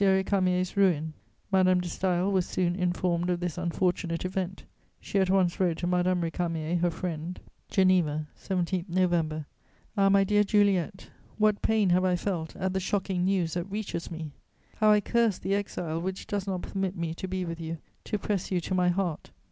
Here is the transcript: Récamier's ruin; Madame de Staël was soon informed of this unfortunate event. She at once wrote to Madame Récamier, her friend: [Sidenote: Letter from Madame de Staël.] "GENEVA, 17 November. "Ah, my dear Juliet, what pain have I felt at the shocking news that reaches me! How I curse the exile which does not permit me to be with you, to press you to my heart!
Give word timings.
Récamier's 0.03 0.75
ruin; 0.75 1.13
Madame 1.51 1.79
de 1.79 1.87
Staël 1.87 2.31
was 2.31 2.47
soon 2.47 2.75
informed 2.75 3.29
of 3.29 3.39
this 3.39 3.55
unfortunate 3.55 4.25
event. 4.25 4.63
She 4.99 5.19
at 5.19 5.29
once 5.29 5.59
wrote 5.59 5.77
to 5.77 5.85
Madame 5.85 6.23
Récamier, 6.23 6.79
her 6.81 6.89
friend: 6.89 7.39
[Sidenote: 7.69 7.77
Letter 7.77 7.85
from 7.85 7.85
Madame 7.85 8.25
de 8.25 8.25
Staël.] 8.25 8.25
"GENEVA, 8.25 8.27
17 8.35 8.85
November. 8.89 9.45
"Ah, 9.95 10.09
my 10.09 10.23
dear 10.23 10.43
Juliet, 10.43 11.11
what 11.37 11.61
pain 11.61 11.91
have 11.91 12.03
I 12.03 12.15
felt 12.15 12.55
at 12.55 12.73
the 12.73 12.79
shocking 12.79 13.25
news 13.25 13.53
that 13.53 13.69
reaches 13.69 14.09
me! 14.09 14.31
How 14.77 14.89
I 14.89 15.01
curse 15.01 15.37
the 15.37 15.53
exile 15.53 16.01
which 16.01 16.25
does 16.25 16.47
not 16.47 16.63
permit 16.63 16.95
me 16.97 17.13
to 17.13 17.27
be 17.27 17.45
with 17.45 17.59
you, 17.61 17.77
to 18.05 18.17
press 18.17 18.49
you 18.49 18.59
to 18.59 18.73
my 18.73 18.89
heart! 18.89 19.29